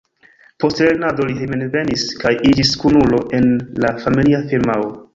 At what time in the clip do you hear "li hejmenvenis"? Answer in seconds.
1.31-2.07